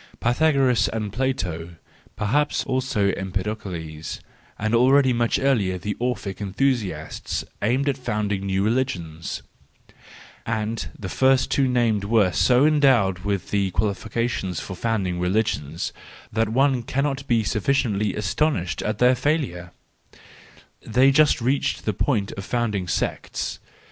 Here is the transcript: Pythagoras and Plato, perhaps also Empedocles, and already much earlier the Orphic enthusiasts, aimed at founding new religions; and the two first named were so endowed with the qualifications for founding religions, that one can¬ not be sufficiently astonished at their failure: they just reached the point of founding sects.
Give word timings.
Pythagoras 0.19 0.87
and 0.87 1.13
Plato, 1.13 1.75
perhaps 2.15 2.63
also 2.65 3.11
Empedocles, 3.11 4.19
and 4.57 4.73
already 4.73 5.13
much 5.13 5.37
earlier 5.37 5.77
the 5.77 5.95
Orphic 5.99 6.41
enthusiasts, 6.41 7.45
aimed 7.61 7.87
at 7.87 7.99
founding 7.99 8.41
new 8.47 8.63
religions; 8.63 9.43
and 10.43 10.87
the 10.97 11.07
two 11.07 11.13
first 11.13 11.55
named 11.59 12.05
were 12.05 12.31
so 12.31 12.65
endowed 12.65 13.19
with 13.19 13.51
the 13.51 13.69
qualifications 13.69 14.59
for 14.59 14.73
founding 14.75 15.19
religions, 15.19 15.93
that 16.33 16.49
one 16.49 16.81
can¬ 16.81 17.03
not 17.03 17.27
be 17.27 17.43
sufficiently 17.43 18.15
astonished 18.15 18.81
at 18.81 18.97
their 18.97 19.13
failure: 19.13 19.71
they 20.81 21.11
just 21.11 21.39
reached 21.41 21.85
the 21.85 21.93
point 21.93 22.31
of 22.31 22.43
founding 22.43 22.87
sects. 22.87 23.59